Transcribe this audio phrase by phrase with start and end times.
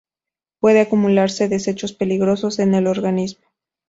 [0.59, 3.45] Pueden acumularse desechos peligrosos en el organismo.